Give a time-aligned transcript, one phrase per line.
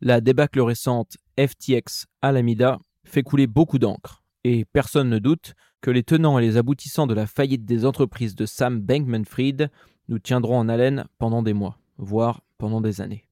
[0.00, 6.04] La débâcle récente FTX Alameda fait couler beaucoup d'encre, et personne ne doute que les
[6.04, 9.70] tenants et les aboutissants de la faillite des entreprises de Sam Bankman-Fried
[10.06, 13.26] nous tiendront en haleine pendant des mois, voire pendant des années.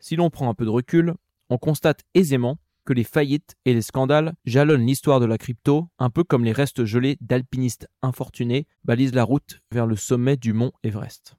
[0.00, 1.14] Si l'on prend un peu de recul,
[1.48, 6.10] on constate aisément que les faillites et les scandales jalonnent l'histoire de la crypto, un
[6.10, 10.72] peu comme les restes gelés d'alpinistes infortunés balisent la route vers le sommet du mont
[10.82, 11.36] Everest.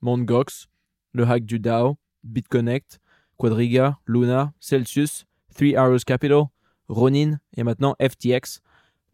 [0.00, 0.24] Mt.
[0.26, 0.68] Gox,
[1.12, 3.00] le hack du DAO, BitConnect,
[3.38, 6.44] Quadriga, Luna, Celsius, Three Arrows Capital,
[6.88, 8.60] Ronin et maintenant FTX,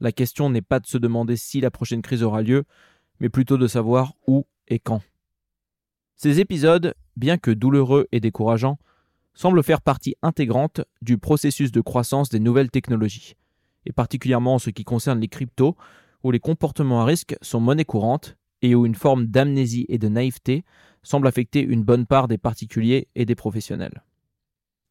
[0.01, 2.65] la question n'est pas de se demander si la prochaine crise aura lieu,
[3.21, 5.03] mais plutôt de savoir où et quand.
[6.17, 8.79] Ces épisodes, bien que douloureux et décourageants,
[9.35, 13.35] semblent faire partie intégrante du processus de croissance des nouvelles technologies,
[13.85, 15.77] et particulièrement en ce qui concerne les cryptos,
[16.23, 20.09] où les comportements à risque sont monnaie courante et où une forme d'amnésie et de
[20.09, 20.65] naïveté
[21.03, 24.03] semble affecter une bonne part des particuliers et des professionnels.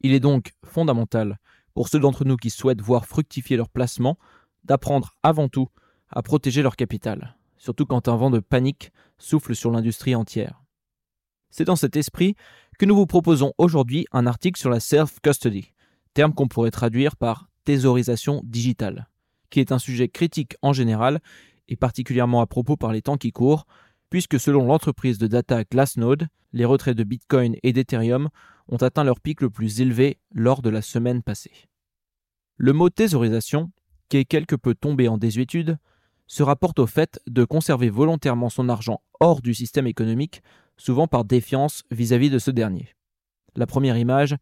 [0.04, 1.40] Il est donc fondamental
[1.74, 4.18] pour ceux d'entre nous qui souhaitent voir fructifier leur placement
[4.66, 5.70] d'apprendre avant tout
[6.10, 10.62] à protéger leur capital, surtout quand un vent de panique souffle sur l'industrie entière.
[11.50, 12.36] C'est dans cet esprit
[12.78, 15.72] que nous vous proposons aujourd'hui un article sur la self-custody,
[16.14, 19.08] terme qu'on pourrait traduire par thésaurisation digitale,
[19.50, 21.22] qui est un sujet critique en général
[21.70, 23.66] et particulièrement à propos par les temps qui courent,
[24.10, 28.30] puisque selon l'entreprise de data Glassnode, les retraits de Bitcoin et d'Ethereum
[28.68, 31.68] ont atteint leur pic le plus élevé lors de la semaine passée.
[32.58, 33.72] Le mot thésaurisation,
[34.10, 35.78] qui est quelque peu tombé en désuétude,
[36.28, 40.42] se rapporte au fait de conserver volontairement son argent hors du système économique,
[40.78, 42.96] souvent par défiance vis-à-vis de ce dernier.
[43.56, 44.36] La première image,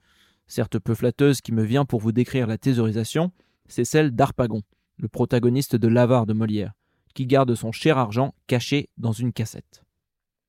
[0.48, 3.32] certes peu flatteuse qui me vient pour vous décrire la thésaurisation,
[3.68, 4.62] c'est celle d'Arpagon,
[4.98, 6.74] le protagoniste de l'avare de Molière,
[7.14, 9.84] qui garde son cher argent caché dans une cassette.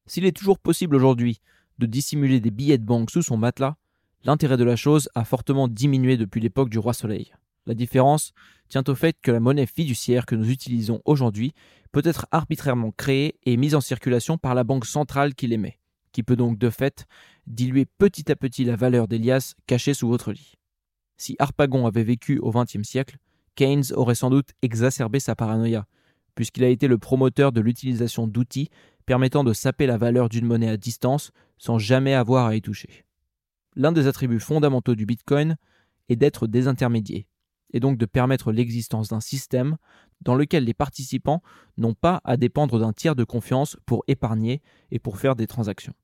[0.06, 1.40] S'il est toujours possible aujourd'hui
[1.78, 3.76] de dissimuler des billets de banque sous son matelas,
[4.24, 7.32] l'intérêt de la chose a fortement diminué depuis l'époque du roi Soleil.
[7.66, 8.32] La différence
[8.68, 11.52] tient au fait que la monnaie fiduciaire que nous utilisons aujourd'hui
[11.92, 15.78] peut être arbitrairement créée et mise en circulation par la banque centrale qui l'émet,
[16.12, 17.06] qui peut donc de fait
[17.46, 20.54] diluer petit à petit la valeur des liasses cachées sous votre lit.
[21.16, 23.18] Si Harpagon avait vécu au XXe siècle,
[23.54, 25.86] Keynes aurait sans doute exacerbé sa paranoïa,
[26.34, 28.70] puisqu'il a été le promoteur de l'utilisation d'outils
[29.06, 31.30] permettant de saper la valeur d'une monnaie à distance
[31.62, 33.04] sans jamais avoir à y toucher.
[33.76, 35.56] L'un des attributs fondamentaux du Bitcoin
[36.08, 37.28] est d'être désintermédié,
[37.72, 39.76] et donc de permettre l'existence d'un système
[40.22, 41.40] dans lequel les participants
[41.76, 45.94] n'ont pas à dépendre d'un tiers de confiance pour épargner et pour faire des transactions.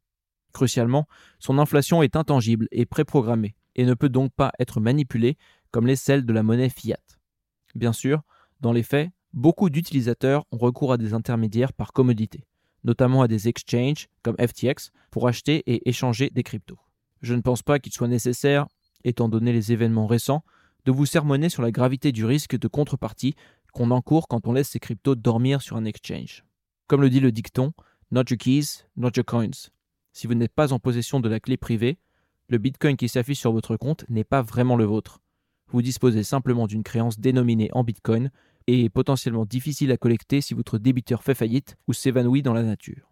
[0.53, 1.09] Crucialement,
[1.41, 5.37] son inflation est intangible et préprogrammée, et ne peut donc pas être manipulée
[5.73, 7.03] comme les celles de la monnaie fiat.
[7.75, 8.23] Bien sûr,
[8.61, 12.45] dans les faits, beaucoup d'utilisateurs ont recours à des intermédiaires par commodité,
[12.89, 16.79] notamment à des exchanges comme FTX pour acheter et échanger des cryptos.
[17.21, 18.67] Je ne pense pas qu'il soit nécessaire,
[19.05, 20.43] étant donné les événements récents,
[20.87, 23.35] de vous sermonner sur la gravité du risque de contrepartie
[23.75, 26.45] qu'on encourt quand on laisse ses cryptos dormir sur un exchange.
[26.87, 27.75] Comme le dit le dicton,
[28.11, 29.69] Not your keys, not your coins.
[30.15, 31.99] Si vous n'êtes pas en possession de la clé privée,
[32.49, 35.21] le bitcoin qui s'affiche sur votre compte n'est pas vraiment le vôtre.
[35.71, 38.31] Vous disposez simplement d'une créance dénominée en bitcoin
[38.69, 43.11] et potentiellement difficile à collecter si votre débiteur fait faillite ou s'évanouit dans la nature.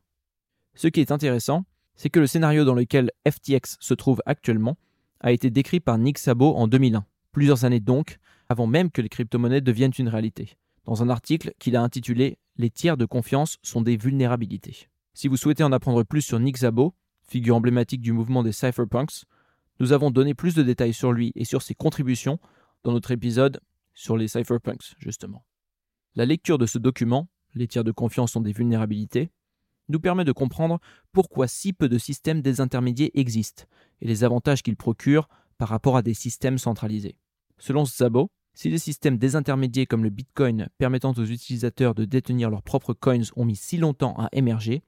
[0.75, 1.65] Ce qui est intéressant,
[1.97, 4.77] c'est que le scénario dans lequel FTX se trouve actuellement
[5.21, 7.07] a été décrit par Nick Szabo en 2001
[7.37, 8.19] plusieurs années donc,
[8.49, 10.57] avant même que les crypto-monnaies deviennent une réalité,
[10.87, 14.89] dans un article qu'il a intitulé Les tiers de confiance sont des vulnérabilités.
[15.13, 16.95] Si vous souhaitez en apprendre plus sur Nick Szabo,
[17.29, 19.25] figure emblématique du mouvement des cypherpunks,
[19.81, 22.39] nous avons donné plus de détails sur lui et sur ses contributions
[22.85, 23.61] dans notre épisode
[23.97, 25.45] sur les cypherpunks, justement.
[26.15, 29.31] La lecture de ce document, Les tiers de confiance sont des vulnérabilités,
[29.89, 30.79] nous permet de comprendre
[31.13, 33.65] pourquoi si peu de systèmes désintermédiés existent
[34.03, 37.17] et les avantages qu'ils procurent par rapport à des systèmes centralisés.
[37.59, 42.63] Selon Szabo, si les systèmes désintermédiés comme le Bitcoin permettant aux utilisateurs de détenir leurs
[42.63, 44.83] propres coins ont mis si longtemps à émerger,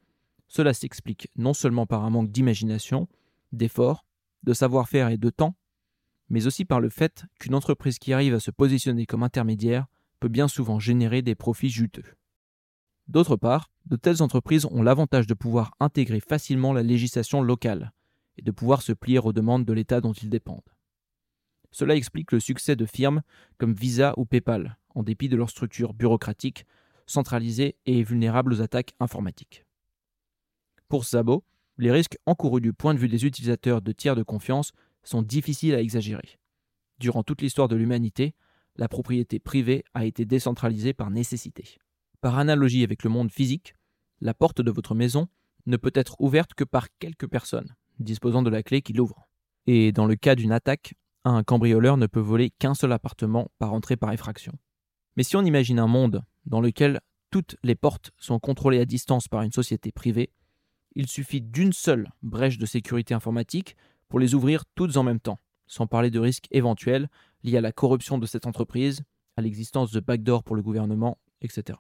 [0.47, 3.09] cela s'explique non seulement par un manque d'imagination,
[3.53, 4.05] d'efforts,
[4.43, 5.55] de savoir-faire et de temps,
[6.29, 9.87] mais aussi par le fait qu'une entreprise qui arrive à se positionner comme intermédiaire
[10.21, 12.05] peut bien souvent générer des profits juteux.
[13.07, 17.93] D'autre part, de telles entreprises ont l'avantage de pouvoir intégrer facilement la législation locale
[18.37, 20.75] et de pouvoir se plier aux demandes de l'État dont ils dépendent.
[21.71, 23.23] Cela explique le succès de firmes
[23.59, 26.67] comme Visa ou PayPal, en dépit de leur structure bureaucratique,
[27.07, 29.65] centralisée et vulnérable aux attaques informatiques.
[30.89, 31.45] Pour Sabo,
[31.79, 34.73] les risques encourus du point de vue des utilisateurs de tiers de confiance
[35.09, 36.39] sont difficiles à exagérer.
[36.99, 38.35] Durant toute l'histoire de l'humanité,
[38.77, 41.79] la propriété privée a été décentralisée par nécessité.
[42.21, 43.75] Par analogie avec le monde physique,
[44.21, 45.29] la porte de votre maison
[45.67, 49.29] ne peut être ouverte que par quelques personnes disposant de la clé qui l'ouvre.
[49.67, 50.95] et dans le cas d'une attaque,
[51.25, 54.53] un cambrioleur ne peut voler qu'un seul appartement par entrée par effraction.
[55.17, 57.01] Mais si on imagine un monde dans lequel
[57.31, 60.31] toutes les portes sont contrôlées à distance par une société privée,
[60.95, 63.77] il suffit d'une seule brèche de sécurité informatique
[64.09, 67.09] pour les ouvrir toutes en même temps, sans parler de risques éventuels
[67.45, 69.03] liés à la corruption de cette entreprise,
[69.37, 71.79] à l'existence de backdoors pour le gouvernement, etc.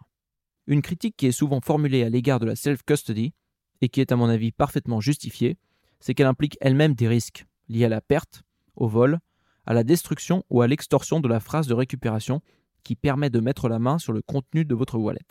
[0.66, 3.32] Une critique qui est souvent formulée à l'égard de la self-custody,
[3.80, 5.56] et qui est à mon avis parfaitement justifiée,
[6.00, 8.42] c'est qu'elle implique elle-même des risques liés à la perte,
[8.76, 9.18] au vol,
[9.66, 12.40] à la destruction ou à l'extorsion de la phrase de récupération
[12.82, 15.26] qui permet de mettre la main sur le contenu de votre wallet.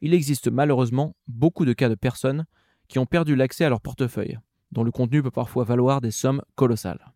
[0.00, 2.46] Il existe malheureusement beaucoup de cas de personnes
[2.86, 4.38] qui ont perdu l'accès à leur portefeuille,
[4.72, 7.12] dont le contenu peut parfois valoir des sommes colossales.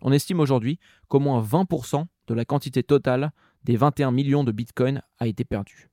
[0.00, 3.32] On estime aujourd'hui qu'au moins 20% de la quantité totale
[3.64, 5.90] des 21 millions de bitcoins a été perdue.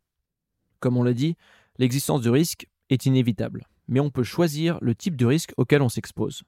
[0.80, 1.36] Comme on l'a dit,
[1.77, 5.89] l'existence du risque est inévitable, mais on peut choisir le type de risque auquel on
[5.89, 6.44] s'expose.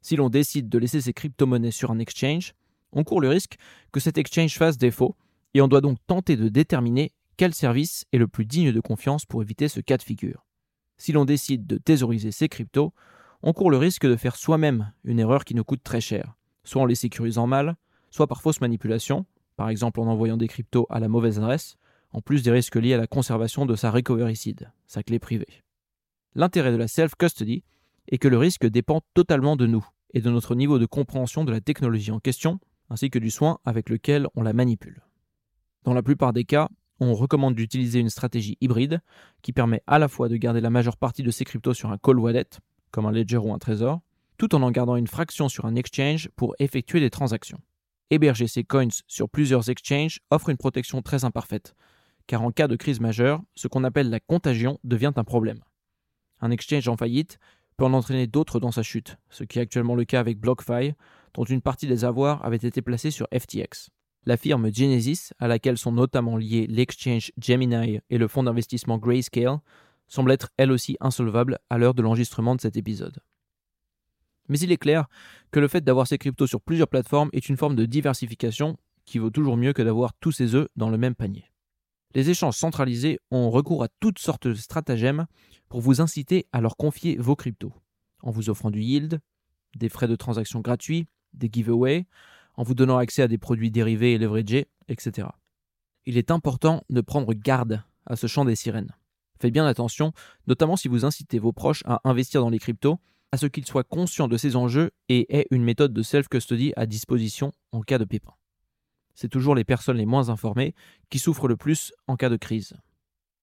[0.00, 2.54] Si l'on décide de laisser ses crypto-monnaies sur un exchange,
[2.92, 3.56] on court le risque
[3.92, 5.16] que cet exchange fasse défaut,
[5.54, 9.24] et on doit donc tenter de déterminer quel service est le plus digne de confiance
[9.24, 10.44] pour éviter ce cas de figure.
[10.96, 12.92] Si l'on décide de thésauriser ses cryptos,
[13.46, 16.80] on court le risque de faire soi-même une erreur qui nous coûte très cher, soit
[16.80, 17.76] en les sécurisant mal,
[18.10, 19.26] soit par fausse manipulation,
[19.56, 21.76] par exemple en envoyant des cryptos à la mauvaise adresse,
[22.12, 25.62] en plus des risques liés à la conservation de sa recovery seed, sa clé privée.
[26.34, 27.64] L'intérêt de la self-custody
[28.08, 31.52] est que le risque dépend totalement de nous et de notre niveau de compréhension de
[31.52, 35.02] la technologie en question, ainsi que du soin avec lequel on la manipule.
[35.84, 39.02] Dans la plupart des cas, on recommande d'utiliser une stratégie hybride
[39.42, 41.98] qui permet à la fois de garder la majeure partie de ses cryptos sur un
[41.98, 42.48] call wallet,
[42.94, 44.02] comme un ledger ou un trésor,
[44.38, 47.58] tout en en gardant une fraction sur un exchange pour effectuer des transactions.
[48.10, 51.74] Héberger ses coins sur plusieurs exchanges offre une protection très imparfaite,
[52.28, 55.58] car en cas de crise majeure, ce qu'on appelle la contagion devient un problème.
[56.40, 57.40] Un exchange en faillite
[57.76, 60.94] peut en entraîner d'autres dans sa chute, ce qui est actuellement le cas avec BlockFi,
[61.34, 63.90] dont une partie des avoirs avait été placée sur FTX.
[64.24, 69.58] La firme Genesis, à laquelle sont notamment liés l'exchange Gemini et le fonds d'investissement Grayscale,
[70.08, 73.20] semble être elle aussi insolvable à l'heure de l'enregistrement de cet épisode.
[74.48, 75.06] Mais il est clair
[75.50, 79.18] que le fait d'avoir ces cryptos sur plusieurs plateformes est une forme de diversification qui
[79.18, 81.50] vaut toujours mieux que d'avoir tous ses œufs dans le même panier.
[82.14, 85.26] Les échanges centralisés ont recours à toutes sortes de stratagèmes
[85.68, 87.72] pour vous inciter à leur confier vos cryptos,
[88.22, 89.20] en vous offrant du yield,
[89.76, 92.06] des frais de transaction gratuits, des giveaways,
[92.54, 95.28] en vous donnant accès à des produits dérivés et leveragés, etc.
[96.06, 98.94] Il est important de prendre garde à ce champ des sirènes.
[99.40, 100.12] Faites bien attention,
[100.46, 102.98] notamment si vous incitez vos proches à investir dans les cryptos,
[103.32, 106.86] à ce qu'ils soient conscients de ces enjeux et aient une méthode de self-custody à
[106.86, 108.34] disposition en cas de pépin.
[109.14, 110.74] C'est toujours les personnes les moins informées
[111.10, 112.74] qui souffrent le plus en cas de crise.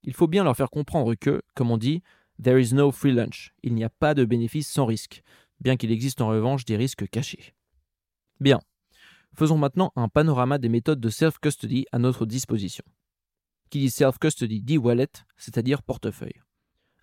[0.03, 2.01] Il faut bien leur faire comprendre que, comme on dit,
[2.41, 5.23] there is no free lunch, il n'y a pas de bénéfice sans risque,
[5.59, 7.53] bien qu'il existe en revanche des risques cachés.
[8.39, 8.59] Bien,
[9.33, 12.83] Faisons maintenant un panorama des méthodes de self-custody à notre disposition.
[13.71, 15.07] Qui dit self-custody dit wallet,
[15.37, 16.41] c'est-à-dire portefeuille.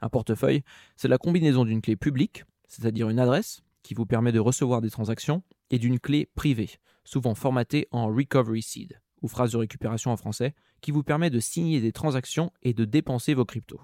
[0.02, 0.62] Un portefeuille,
[0.96, 4.90] c'est la combinaison d'une clé publique, c'est-à-dire une adresse, qui vous permet de recevoir des
[4.90, 6.68] transactions, et d'une clé privée,
[7.04, 11.40] souvent formatée en recovery seed, ou phrase de récupération en français, qui vous permet de
[11.40, 13.80] signer des transactions et de dépenser vos cryptos.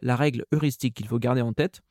[0.00, 1.82] La règle heuristique qu'il faut garder en tête,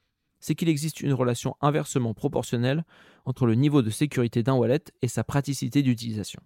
[0.42, 2.84] c'est qu'il existe une relation inversement proportionnelle
[3.24, 6.42] entre le niveau de sécurité d'un wallet et sa praticité d'utilisation.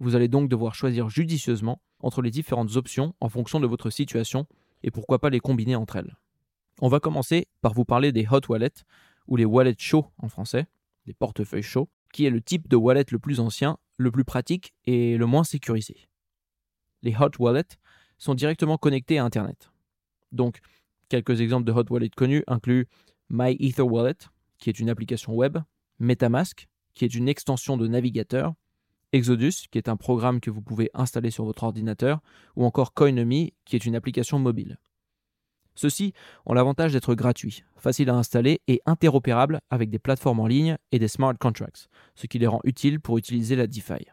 [0.00, 4.46] Vous allez donc devoir choisir judicieusement entre les différentes options en fonction de votre situation
[4.82, 6.16] et pourquoi pas les combiner entre elles.
[6.80, 8.82] On va commencer par vous parler des hot wallets
[9.28, 10.66] ou les wallets chauds en français,
[11.04, 14.72] les portefeuilles chauds, qui est le type de wallet le plus ancien, le plus pratique
[14.86, 16.08] et le moins sécurisé.
[17.02, 17.76] Les hot wallets
[18.16, 19.70] sont directement connectés à Internet.
[20.32, 20.60] Donc,
[21.10, 22.88] quelques exemples de hot wallets connus incluent
[23.28, 24.16] My Ether Wallet,
[24.58, 25.58] qui est une application web,
[25.98, 28.54] MetaMask, qui est une extension de navigateur,
[29.12, 32.20] Exodus, qui est un programme que vous pouvez installer sur votre ordinateur,
[32.56, 34.78] ou encore Coinomi, qui est une application mobile.
[35.74, 36.12] Ceux-ci
[36.46, 40.98] ont l'avantage d'être gratuits, faciles à installer et interopérables avec des plateformes en ligne et
[40.98, 44.06] des smart contracts, ce qui les rend utiles pour utiliser la DeFi.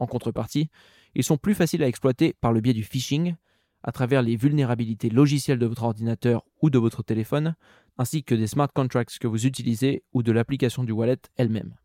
[0.00, 0.70] En contrepartie,
[1.14, 3.36] ils sont plus faciles à exploiter par le biais du phishing,
[3.84, 7.54] à travers les vulnérabilités logicielles de votre ordinateur ou de votre téléphone,
[7.98, 11.76] ainsi que des smart contracts que vous utilisez ou de l'application du wallet elle-même.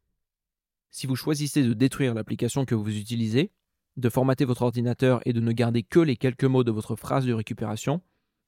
[0.92, 3.52] Si vous choisissez de détruire l'application que vous utilisez,
[3.98, 7.26] de formater votre ordinateur et de ne garder que les quelques mots de votre phrase
[7.26, 8.02] de récupération,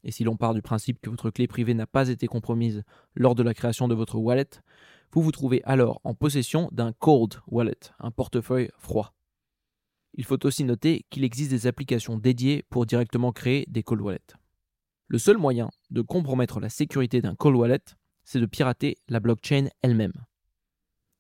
[0.04, 2.84] et si l'on part du principe que votre clé privée n'a pas été compromise
[3.14, 4.50] lors de la création de votre wallet,
[5.12, 9.14] vous vous trouvez alors en possession d'un cold wallet, un portefeuille froid.
[10.14, 14.36] Il faut aussi noter qu'il existe des applications dédiées pour directement créer des cold wallets.
[15.08, 17.84] Le seul moyen de compromettre la sécurité d'un cold wallet,
[18.24, 20.14] c'est de pirater la blockchain elle-même.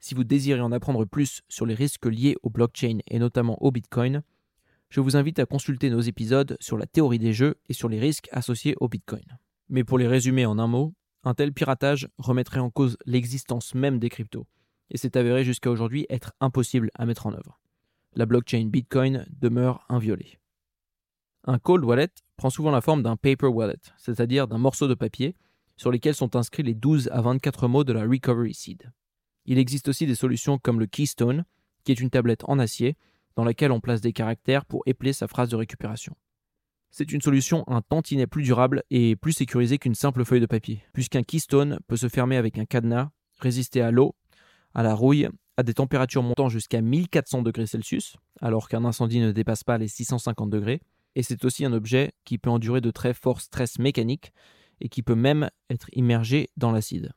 [0.02, 3.72] Si vous désirez en apprendre plus sur les risques liés au blockchain et notamment au
[3.72, 4.24] Bitcoin,
[4.90, 8.00] je vous invite à consulter nos épisodes sur la théorie des jeux et sur les
[8.00, 9.24] risques associés au Bitcoin.
[9.70, 14.00] Mais pour les résumer en un mot, un tel piratage remettrait en cause l'existence même
[14.00, 14.48] des cryptos,
[14.90, 17.60] et s'est avéré jusqu'à aujourd'hui être impossible à mettre en œuvre.
[18.16, 20.40] La blockchain Bitcoin demeure inviolée.
[21.46, 25.36] Un cold wallet prend souvent la forme d'un paper wallet, c'est-à-dire d'un morceau de papier
[25.78, 28.92] sur lesquels sont inscrits les 12 à 24 mots de la recovery seed.
[29.46, 31.46] Il existe aussi des solutions comme le Keystone,
[31.84, 32.96] qui est une tablette en acier
[33.36, 36.16] dans laquelle on place des caractères pour épeler sa phrase de récupération.
[36.92, 40.84] C'est une solution un tantinet plus durable et plus sécurisée qu'une simple feuille de papier,
[40.94, 44.14] puisqu'un keystone peut se fermer avec un cadenas, résister à l'eau,
[44.74, 49.32] à la rouille, à des températures montant jusqu'à 1400 degrés Celsius, alors qu'un incendie ne
[49.32, 50.82] dépasse pas les 650 degrés,
[51.16, 54.34] et c'est aussi un objet qui peut endurer de très forts stress mécaniques
[54.82, 57.14] et qui peut même être immergé dans l'acide.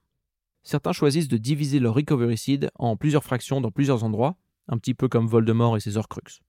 [0.65, 4.95] Certains choisissent de diviser leur recovery seed en plusieurs fractions dans plusieurs endroits, un petit
[4.95, 6.41] peu comme Voldemort et ses Horcruxes.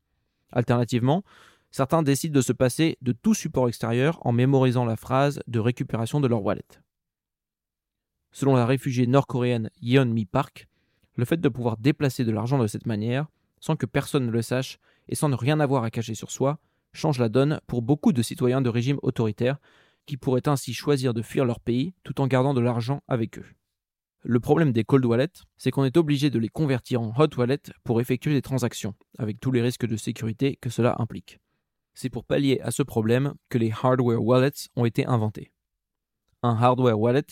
[0.53, 1.23] Alternativement,
[1.69, 6.21] certains décident de se passer de tout support extérieur en mémorisant la phrase de récupération
[6.21, 6.63] de leur wallet.
[8.31, 10.69] Selon la réfugiée nord-coréenne Yeon Mi Park,
[11.15, 13.27] le fait de pouvoir déplacer de l'argent de cette manière,
[13.59, 14.77] sans que personne ne le sache
[15.09, 16.59] et sans ne rien avoir à cacher sur soi,
[16.93, 19.57] change la donne pour beaucoup de citoyens de régimes autoritaires
[20.05, 23.45] qui pourraient ainsi choisir de fuir leur pays tout en gardant de l'argent avec eux.
[24.27, 27.71] Le problème des cold wallets, c'est qu'on est obligé de les convertir en hot wallets
[27.83, 31.39] pour effectuer des transactions, avec tous les risques de sécurité que cela implique.
[31.93, 35.51] C'est pour pallier à ce problème que les hardware wallets ont été inventés.
[36.41, 37.27] Un hardware wallet,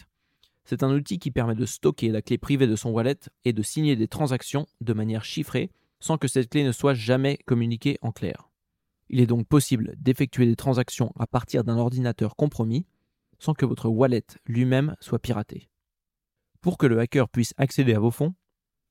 [0.65, 3.63] c'est un outil qui permet de stocker la clé privée de son wallet et de
[3.63, 8.11] signer des transactions de manière chiffrée sans que cette clé ne soit jamais communiquée en
[8.11, 8.51] clair.
[9.09, 12.85] Il est donc possible d'effectuer des transactions à partir d'un ordinateur compromis
[13.39, 15.69] sans que votre wallet lui-même soit piraté.
[16.63, 18.33] Pour que le hacker puisse accéder à vos fonds,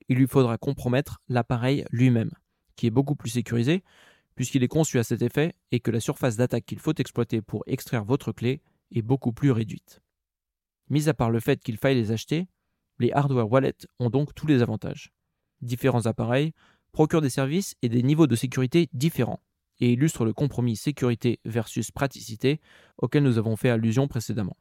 [0.09, 2.31] il lui faudra compromettre l'appareil lui-même,
[2.77, 3.83] qui est beaucoup plus sécurisé
[4.35, 7.65] puisqu'il est conçu à cet effet et que la surface d'attaque qu'il faut exploiter pour
[7.67, 8.61] extraire votre clé
[8.95, 10.01] est beaucoup plus réduite.
[10.91, 12.47] Mis à part le fait qu'il faille les acheter,
[12.99, 15.11] les hardware wallets ont donc tous les avantages.
[15.63, 16.53] Différents appareils
[16.93, 19.43] procurent des services et des niveaux de sécurité différents
[19.81, 22.61] et illustrent le compromis sécurité versus praticité
[22.99, 24.57] auquel nous avons fait allusion précédemment.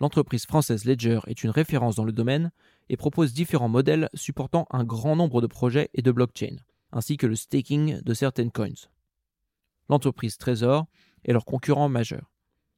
[0.00, 2.50] L'entreprise française Ledger est une référence dans le domaine
[2.88, 6.56] et propose différents modèles supportant un grand nombre de projets et de blockchains,
[6.90, 8.88] ainsi que le staking de certaines coins.
[9.90, 10.86] L'entreprise Trésor
[11.24, 12.32] est leur concurrent majeur.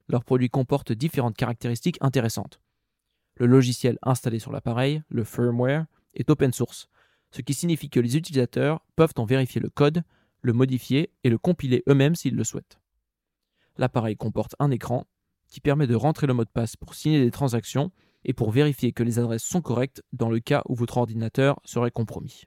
[0.08, 2.60] Leurs produits comportent différentes caractéristiques intéressantes.
[3.36, 6.88] Le logiciel installé sur l'appareil, le firmware, est open source,
[7.30, 10.02] ce qui signifie que les utilisateurs peuvent en vérifier le code,
[10.42, 12.80] le modifier et le compiler eux-mêmes s'ils le souhaitent.
[13.78, 15.06] L'appareil comporte un écran
[15.52, 17.92] qui permet de rentrer le mot de passe pour signer des transactions
[18.24, 21.90] et pour vérifier que les adresses sont correctes dans le cas où votre ordinateur serait
[21.90, 22.44] compromis.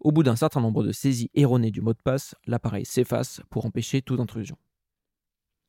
[0.00, 3.66] Au bout d'un certain nombre de saisies erronées du mot de passe, l'appareil s'efface pour
[3.66, 4.58] empêcher toute intrusion.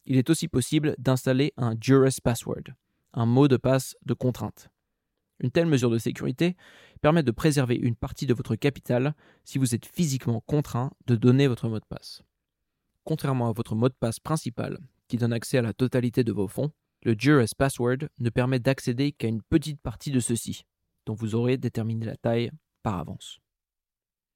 [0.06, 2.74] Il est aussi possible d'installer un Duress Password,
[3.13, 4.70] un mot de passe de contrainte.
[5.41, 6.58] Une telle mesure de sécurité
[7.01, 9.13] permet de préserver une partie de votre capital
[9.44, 12.24] si vous êtes physiquement contraint de donner votre mot de passe.
[13.03, 16.47] Contrairement à votre mot de passe principal, qui donne accès à la totalité de vos
[16.47, 16.71] fonds,
[17.03, 20.63] le Duress Password ne permet d'accéder qu'à une petite partie de ceux-ci,
[21.05, 22.51] dont vous aurez déterminé la taille
[22.83, 23.39] par avance.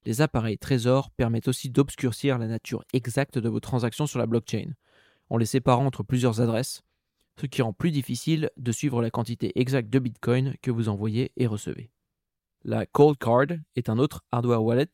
[0.05, 4.73] Les appareils Trésor permettent aussi d'obscurcir la nature exacte de vos transactions sur la blockchain,
[5.29, 6.81] en les séparant entre plusieurs adresses,
[7.39, 11.31] ce qui rend plus difficile de suivre la quantité exacte de Bitcoin que vous envoyez
[11.37, 11.91] et recevez.
[12.63, 14.91] La Cold Card est un autre hardware wallet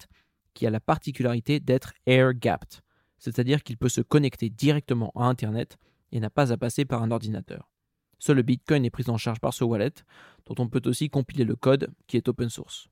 [0.54, 2.82] qui a la particularité d'être air gapped,
[3.20, 5.78] c'est-à-dire qu'il peut se connecter directement à Internet
[6.12, 7.70] et n'a pas à passer par un ordinateur.
[8.18, 9.94] Seul le Bitcoin est pris en charge par ce wallet,
[10.46, 12.90] dont on peut aussi compiler le code qui est open source.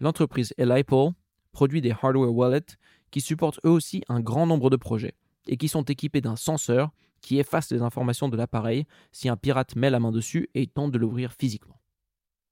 [0.00, 1.14] L'entreprise Elipo
[1.52, 2.76] produit des hardware wallets
[3.10, 5.14] qui supportent eux aussi un grand nombre de projets
[5.46, 9.74] et qui sont équipés d'un senseur qui efface les informations de l'appareil si un pirate
[9.74, 11.80] met la main dessus et tente de l'ouvrir physiquement.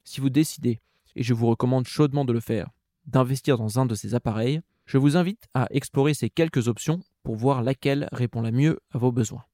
[0.04, 0.80] Si vous décidez,
[1.14, 2.70] et je vous recommande chaudement de le faire,
[3.06, 7.36] d'investir dans un de ces appareils, je vous invite à explorer ces quelques options pour
[7.36, 9.44] voir laquelle répond la mieux à vos besoins.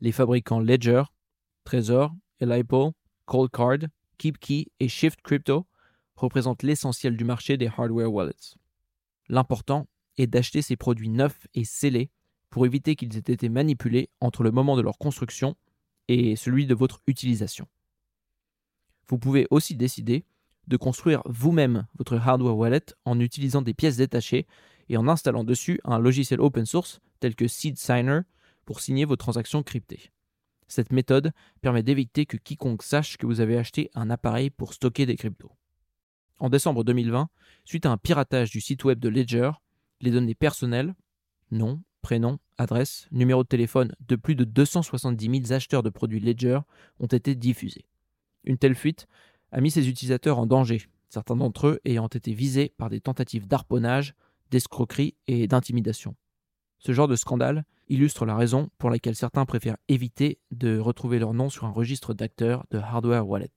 [0.00, 1.04] Les fabricants Ledger,
[1.64, 2.94] Trezor, Elipo,
[3.26, 5.66] Coldcard, KeepKey et Shift Crypto
[6.16, 8.56] représentent l'essentiel du marché des hardware wallets.
[9.28, 12.10] L'important est d'acheter ces produits neufs et scellés
[12.48, 15.54] pour éviter qu'ils aient été manipulés entre le moment de leur construction
[16.08, 17.68] et celui de votre utilisation.
[19.08, 20.24] Vous pouvez aussi décider
[20.70, 24.46] de construire vous-même votre hardware wallet en utilisant des pièces détachées
[24.88, 28.20] et en installant dessus un logiciel open source tel que Seed Signer
[28.64, 30.10] pour signer vos transactions cryptées.
[30.68, 35.04] Cette méthode permet d'éviter que quiconque sache que vous avez acheté un appareil pour stocker
[35.04, 35.52] des cryptos.
[36.38, 37.28] en décembre 2020,
[37.64, 39.50] suite à un piratage du site web de Ledger,
[40.00, 40.94] les données personnelles,
[41.50, 46.60] nom, prénom, adresse, numéro de téléphone de plus de 270 000 acheteurs de produits Ledger
[47.00, 47.84] ont été diffusés.
[48.44, 49.06] Une telle fuite
[49.52, 53.46] a mis ces utilisateurs en danger, certains d'entre eux ayant été visés par des tentatives
[53.46, 54.14] d'harponnage,
[54.50, 56.14] d'escroquerie et d'intimidation.
[56.78, 61.34] Ce genre de scandale illustre la raison pour laquelle certains préfèrent éviter de retrouver leur
[61.34, 63.50] nom sur un registre d'acteurs de hardware wallet.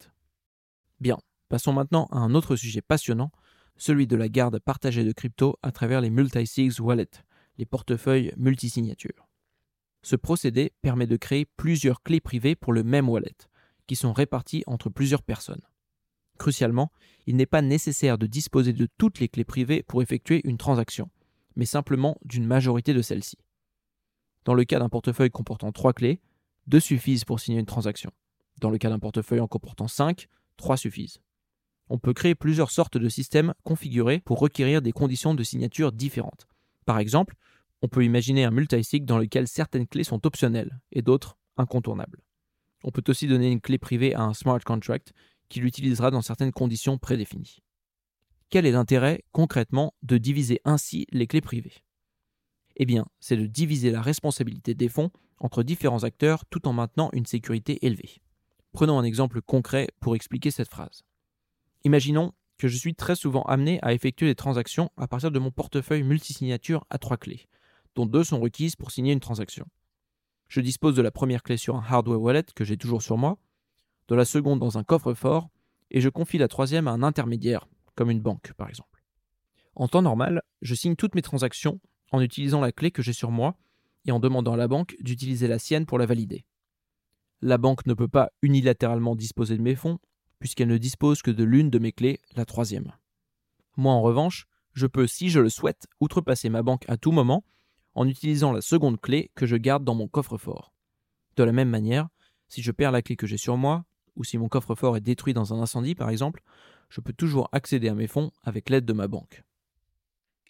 [1.00, 1.18] Bien,
[1.50, 3.32] passons maintenant à un autre sujet passionnant,
[3.78, 7.24] celui de la garde partagée de crypto à travers les multi-sigs wallets,
[7.58, 9.28] les portefeuilles multisignatures.
[10.02, 13.38] Ce procédé permet de créer plusieurs clés privées pour le même wallet,
[13.88, 15.62] qui sont réparties entre plusieurs personnes.
[16.38, 16.92] Crucialement,
[17.26, 21.10] il n'est pas nécessaire de disposer de toutes les clés privées pour effectuer une transaction,
[21.56, 23.38] mais simplement d'une majorité de celles-ci.
[24.46, 26.20] Dans le cas d'un portefeuille comportant trois clés,
[26.68, 28.12] deux suffisent pour signer une transaction.
[28.60, 31.20] Dans le cas d'un portefeuille en comportant cinq, trois suffisent.
[31.90, 36.48] On peut créer plusieurs sortes de systèmes configurés pour requérir des conditions de signature différentes.
[36.86, 37.36] Par exemple,
[37.82, 42.22] on peut imaginer un multisig dans lequel certaines clés sont optionnelles et d'autres incontournables.
[42.84, 45.14] On peut aussi donner une clé privée à un smart contract
[45.54, 47.60] qui l'utilisera dans certaines conditions prédéfinies.
[48.50, 51.84] Quel est l'intérêt concrètement de diviser ainsi les clés privées?
[52.76, 57.12] Eh bien, c'est de diviser la responsabilité des fonds entre différents acteurs tout en maintenant
[57.14, 58.20] une sécurité élevée.
[58.72, 61.04] Prenons un exemple concret pour expliquer cette phrase.
[61.84, 65.52] Imaginons que je suis très souvent amené à effectuer des transactions à partir de mon
[65.52, 67.48] portefeuille multisignature à trois clés,
[67.94, 69.68] dont deux sont requises pour signer une transaction.
[70.48, 73.38] Je dispose de la première clé sur un hardware wallet que j'ai toujours sur moi,
[74.08, 75.50] de la seconde dans un coffre-fort,
[75.92, 79.04] et je confie la troisième à un intermédiaire, comme une banque par exemple.
[79.76, 81.80] En temps normal, je signe toutes mes transactions
[82.12, 83.56] en utilisant la clé que j'ai sur moi
[84.06, 86.46] et en demandant à la banque d'utiliser la sienne pour la valider.
[87.42, 90.00] La banque ne peut pas unilatéralement disposer de mes fonds,
[90.40, 92.94] puisqu'elle ne dispose que de l'une de mes clés, la troisième.
[93.78, 97.44] Moi en revanche, je peux, si je le souhaite, outrepasser ma banque à tout moment
[97.96, 100.74] en utilisant la seconde clé que je garde dans mon coffre-fort.
[101.36, 102.10] De la même manière,
[102.48, 105.34] si je perds la clé que j'ai sur moi, ou si mon coffre-fort est détruit
[105.34, 106.44] dans un incendie par exemple,
[106.90, 109.44] je peux toujours accéder à mes fonds avec l'aide de ma banque.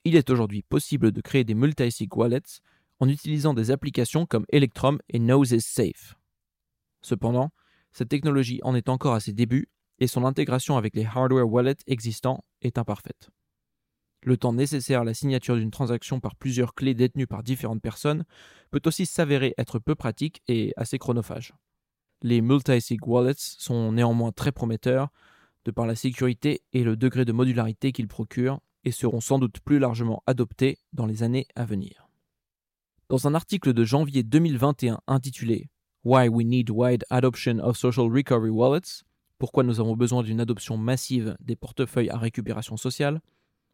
[0.06, 2.62] Il est aujourd'hui possible de créer des multi-sig wallets
[3.00, 6.16] en utilisant des applications comme Electrum et is Safe.
[7.02, 7.52] Cependant,
[7.92, 11.84] cette technologie en est encore à ses débuts et son intégration avec les hardware wallets
[11.88, 13.30] existants est imparfaite.
[14.24, 18.26] Le temps nécessaire à la signature d'une transaction par plusieurs clés détenues par différentes personnes
[18.72, 21.54] peut aussi s'avérer être peu pratique et assez chronophage.
[22.24, 25.10] Les multi-sig wallets sont néanmoins très prometteurs
[25.66, 29.60] de par la sécurité et le degré de modularité qu'ils procurent et seront sans doute
[29.60, 32.08] plus largement adoptés dans les années à venir.
[33.10, 35.70] Dans un article de janvier 2021 intitulé
[36.06, 39.04] Why we need wide adoption of social recovery wallets,
[39.38, 43.22] pourquoi nous avons besoin d'une adoption massive des portefeuilles à récupération sociale,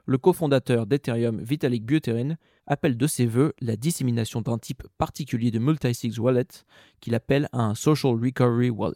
[0.10, 2.34] le cofondateur d'Ethereum Vitalik Buterin
[2.66, 6.48] appelle de ses voeux la dissémination d'un type particulier de multi-sig wallet
[7.00, 8.96] qu'il appelle un social recovery wallet.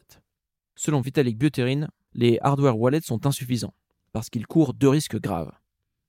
[0.75, 3.75] Selon Vitalik Buterin, les hardware wallets sont insuffisants
[4.11, 5.51] parce qu'ils courent deux risques graves.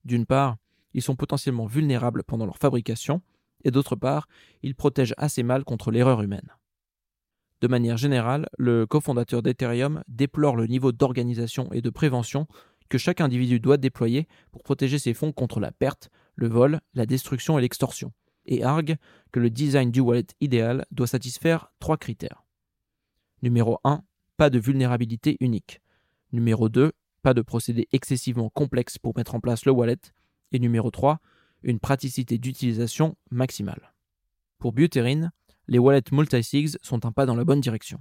[0.05, 0.57] D'une part,
[0.95, 3.21] ils sont potentiellement vulnérables pendant leur fabrication,
[3.63, 4.27] et d'autre part,
[4.63, 6.49] ils protègent assez mal contre l'erreur humaine.
[7.61, 12.47] De manière générale, le cofondateur d'Ethereum déplore le niveau d'organisation et de prévention
[12.89, 17.05] que chaque individu doit déployer pour protéger ses fonds contre la perte, le vol, la
[17.05, 18.11] destruction et l'extorsion,
[18.45, 18.97] et argue
[19.31, 22.43] que le design du wallet idéal doit satisfaire trois critères.
[23.41, 24.03] Numéro 1,
[24.37, 25.81] pas de vulnérabilité unique.
[26.31, 29.97] Numéro 2, pas de procédé excessivement complexe pour mettre en place le wallet.
[30.51, 31.19] Et numéro 3,
[31.63, 33.93] une praticité d'utilisation maximale.
[34.59, 35.31] Pour Buterin,
[35.67, 37.99] les wallets multi-sigs sont un pas dans la bonne direction.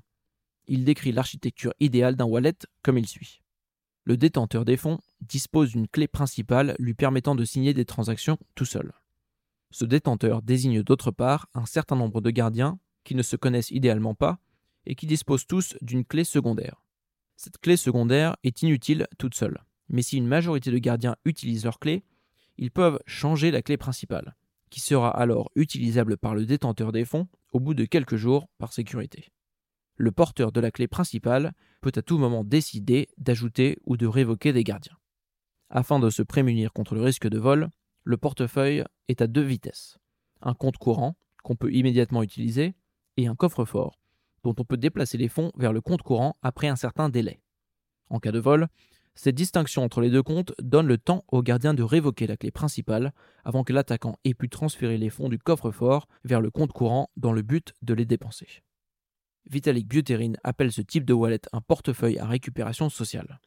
[0.67, 3.44] Il décrit l'architecture idéale d'un wallet comme il suit
[4.05, 8.65] le détenteur des fonds dispose d'une clé principale lui permettant de signer des transactions tout
[8.65, 8.93] seul.
[9.71, 14.15] Ce détenteur désigne d'autre part un certain nombre de gardiens qui ne se connaissent idéalement
[14.15, 14.39] pas
[14.87, 16.83] et qui disposent tous d'une clé secondaire.
[17.37, 21.81] Cette clé secondaire est inutile toute seule, mais si une majorité de gardiens utilisent leur
[21.81, 22.05] clé,
[22.57, 24.37] ils peuvent changer la clé principale,
[24.71, 28.73] qui sera alors utilisable par le détenteur des fonds au bout de quelques jours par
[28.73, 29.33] sécurité
[29.97, 34.53] le porteur de la clé principale peut à tout moment décider d'ajouter ou de révoquer
[34.53, 34.97] des gardiens.
[35.71, 37.69] Afin de se prémunir contre le risque de vol,
[38.05, 39.99] le portefeuille est à deux vitesses.
[40.43, 42.75] Un compte courant, qu'on peut immédiatement utiliser,
[43.17, 43.99] et un coffre-fort,
[44.43, 47.41] dont on peut déplacer les fonds vers le compte courant après un certain délai.
[48.11, 48.69] En cas de vol,
[49.15, 52.51] cette distinction entre les deux comptes donne le temps au gardien de révoquer la clé
[52.51, 53.13] principale
[53.45, 57.33] avant que l'attaquant ait pu transférer les fonds du coffre-fort vers le compte courant dans
[57.33, 58.63] le but de les dépenser.
[59.51, 63.41] Vitalik Buterin appelle ce type de wallet un portefeuille à récupération sociale.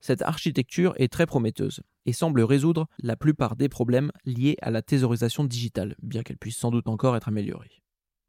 [0.00, 4.82] Cette architecture est très prometteuse et semble résoudre la plupart des problèmes liés à la
[4.82, 7.82] thésaurisation digitale, bien qu'elle puisse sans doute encore être améliorée.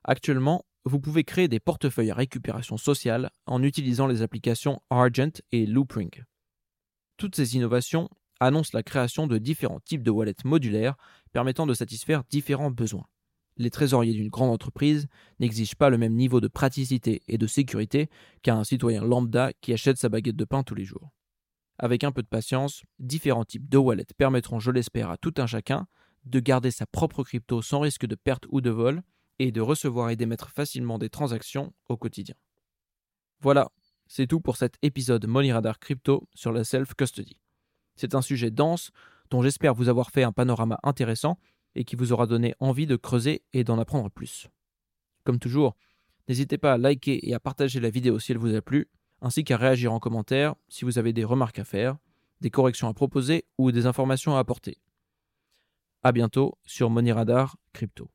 [0.04, 5.66] Actuellement, vous pouvez créer des portefeuilles à récupération sociale en utilisant les applications Argent et
[5.66, 6.12] Loopring.
[7.18, 10.96] Toutes ces innovations annoncent la création de différents types de wallets modulaires
[11.32, 13.08] permettant de satisfaire différents besoins.
[13.58, 15.08] Les trésoriers d'une grande entreprise
[15.40, 18.10] n'exigent pas le même niveau de praticité et de sécurité
[18.42, 21.12] qu'un citoyen lambda qui achète sa baguette de pain tous les jours.
[21.78, 25.48] Avec un peu de patience, différents types de wallets permettront, je l'espère, à tout un
[25.48, 25.88] chacun
[26.26, 29.04] de garder sa propre crypto sans risque de perte ou de vol
[29.40, 32.36] et de recevoir et d'émettre facilement des transactions au quotidien.
[33.42, 33.70] Voilà,
[34.08, 37.40] c'est tout pour cet épisode Money Radar Crypto sur la self-custody.
[37.96, 38.92] C'est un sujet dense
[39.30, 41.38] dont j'espère vous avoir fait un panorama intéressant
[41.76, 44.48] et qui vous aura donné envie de creuser et d'en apprendre plus.
[45.24, 45.76] Comme toujours,
[46.28, 48.90] n'hésitez pas à liker et à partager la vidéo si elle vous a plu,
[49.22, 51.98] ainsi qu'à réagir en commentaire si vous avez des remarques à faire,
[52.42, 54.78] des corrections à proposer ou des informations à apporter.
[56.04, 58.10] A bientôt sur Money Radar Crypto.